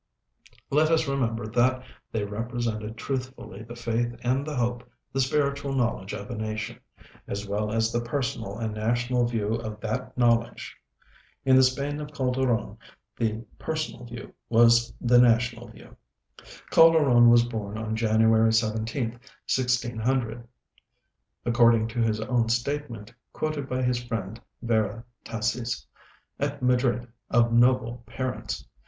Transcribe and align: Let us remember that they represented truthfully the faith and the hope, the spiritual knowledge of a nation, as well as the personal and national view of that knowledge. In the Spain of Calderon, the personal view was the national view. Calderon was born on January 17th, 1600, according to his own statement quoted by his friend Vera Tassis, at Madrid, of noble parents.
Let 0.71 0.89
us 0.89 1.07
remember 1.07 1.45
that 1.45 1.83
they 2.11 2.23
represented 2.23 2.97
truthfully 2.97 3.61
the 3.61 3.75
faith 3.75 4.15
and 4.23 4.43
the 4.47 4.55
hope, 4.55 4.83
the 5.13 5.19
spiritual 5.19 5.73
knowledge 5.73 6.11
of 6.11 6.31
a 6.31 6.35
nation, 6.35 6.79
as 7.27 7.47
well 7.47 7.71
as 7.71 7.91
the 7.91 8.01
personal 8.01 8.57
and 8.57 8.73
national 8.73 9.27
view 9.27 9.53
of 9.57 9.79
that 9.81 10.17
knowledge. 10.17 10.75
In 11.45 11.55
the 11.55 11.61
Spain 11.61 12.01
of 12.01 12.13
Calderon, 12.13 12.79
the 13.15 13.45
personal 13.59 14.03
view 14.05 14.33
was 14.49 14.91
the 14.99 15.19
national 15.19 15.67
view. 15.67 15.95
Calderon 16.71 17.29
was 17.29 17.43
born 17.43 17.77
on 17.77 17.95
January 17.95 18.49
17th, 18.49 19.19
1600, 19.47 20.47
according 21.45 21.87
to 21.89 21.99
his 22.01 22.19
own 22.21 22.49
statement 22.49 23.13
quoted 23.33 23.69
by 23.69 23.83
his 23.83 24.03
friend 24.03 24.41
Vera 24.63 25.03
Tassis, 25.23 25.85
at 26.39 26.63
Madrid, 26.63 27.07
of 27.29 27.53
noble 27.53 28.01
parents. 28.07 28.67